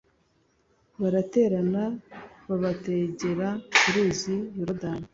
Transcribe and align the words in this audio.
baraterana 0.99 1.83
babategera 2.49 3.49
ku 3.79 3.87
ruzi 3.93 4.35
yorodani 4.57 5.07